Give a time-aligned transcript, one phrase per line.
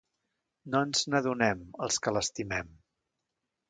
[0.75, 2.77] No ens n'adonem, els que l'estimem...